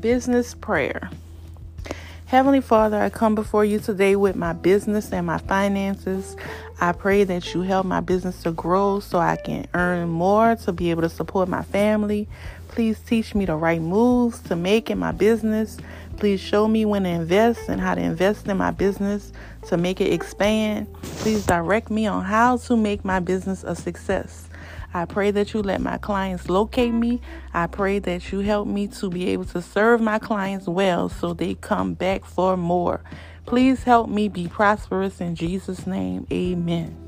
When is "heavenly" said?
2.26-2.60